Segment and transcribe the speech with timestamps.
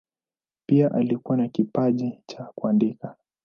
[0.65, 3.15] Pia alikuwa na kipaji cha kuandika.